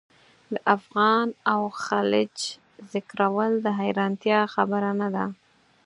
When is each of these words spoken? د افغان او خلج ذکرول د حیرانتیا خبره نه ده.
د 0.53 0.55
افغان 0.75 1.27
او 1.53 1.61
خلج 1.85 2.35
ذکرول 2.93 3.51
د 3.65 3.67
حیرانتیا 3.79 4.39
خبره 4.53 4.91
نه 5.01 5.07
ده. 5.15 5.25